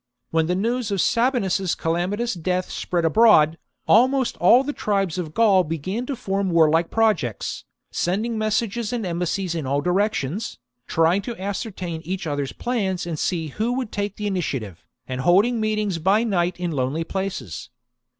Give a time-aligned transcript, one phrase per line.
[0.31, 3.57] When the news of Sabinus's calamitous death Gallic tribes continue to spread abroad,
[3.87, 5.69] almost all the tribes of Gaul intrigue.
[5.69, 12.01] began to form warlike projects, sending messages and embassies in all directions, trying to ascertain
[12.03, 16.59] each other's plans and see w^ho would take the initiative, and holding meetings by night
[16.59, 17.69] in lonely places.